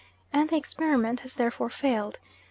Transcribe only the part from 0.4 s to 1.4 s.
the experiment has